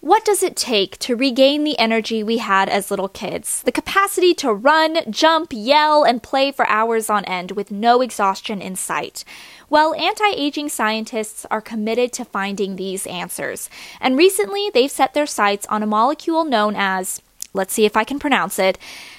[0.00, 3.60] What does it take to regain the energy we had as little kids?
[3.62, 8.62] The capacity to run, jump, yell, and play for hours on end with no exhaustion
[8.62, 9.26] in sight.
[9.68, 13.68] Well, anti aging scientists are committed to finding these answers.
[14.00, 17.20] And recently, they've set their sights on a molecule known as,
[17.52, 18.78] let's see if I can pronounce it,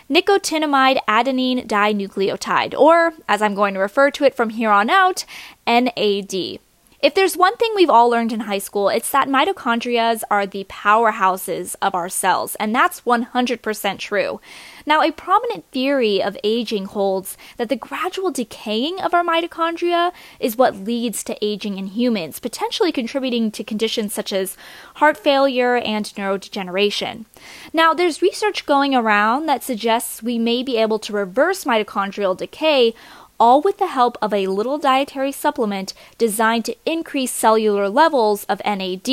[0.09, 5.25] nicotinamide adenine dinucleotide, or as I'm going to refer to it from here on out,
[5.67, 6.59] NAD.
[7.01, 10.65] If there's one thing we've all learned in high school, it's that mitochondria are the
[10.65, 14.39] powerhouses of our cells, and that's 100% true.
[14.85, 20.57] Now, a prominent theory of aging holds that the gradual decaying of our mitochondria is
[20.57, 24.55] what leads to aging in humans, potentially contributing to conditions such as
[24.95, 27.25] heart failure and neurodegeneration.
[27.73, 32.93] Now, there's research going around that suggests we may be able to reverse mitochondrial decay
[33.41, 38.61] all with the help of a little dietary supplement designed to increase cellular levels of
[38.63, 39.09] NAD.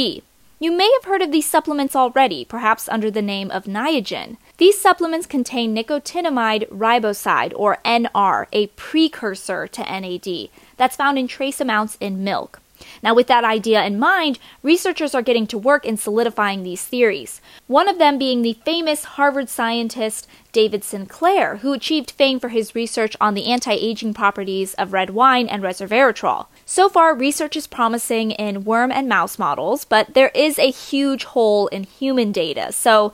[0.60, 4.36] You may have heard of these supplements already, perhaps under the name of Niagen.
[4.59, 11.58] These supplements contain nicotinamide riboside, or NR, a precursor to NAD, that's found in trace
[11.58, 12.61] amounts in milk.
[13.02, 17.40] Now, with that idea in mind, researchers are getting to work in solidifying these theories.
[17.66, 22.74] One of them being the famous Harvard scientist David Sinclair, who achieved fame for his
[22.74, 26.46] research on the anti aging properties of red wine and resveratrol.
[26.64, 31.24] So far, research is promising in worm and mouse models, but there is a huge
[31.24, 32.72] hole in human data.
[32.72, 33.12] So,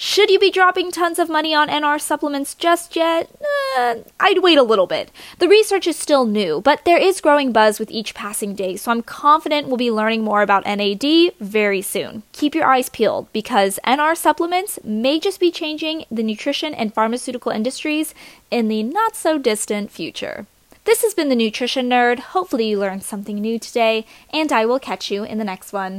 [0.00, 3.28] should you be dropping tons of money on NR supplements just yet?
[3.76, 5.10] Uh, I'd wait a little bit.
[5.40, 8.92] The research is still new, but there is growing buzz with each passing day, so
[8.92, 12.22] I'm confident we'll be learning more about NAD very soon.
[12.30, 17.50] Keep your eyes peeled because NR supplements may just be changing the nutrition and pharmaceutical
[17.50, 18.14] industries
[18.52, 20.46] in the not so distant future.
[20.84, 22.20] This has been the Nutrition Nerd.
[22.20, 25.96] Hopefully, you learned something new today, and I will catch you in the next one.